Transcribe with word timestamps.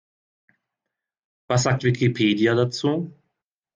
Was 1.47 1.61
sagt 1.61 1.83
Wikipedia 1.83 2.55
dazu? 2.55 3.13